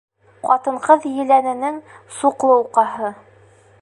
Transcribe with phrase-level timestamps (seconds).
[0.45, 1.77] Ҡатын-ҡыҙ еләненең
[2.17, 3.13] суҡлы уҡаһы.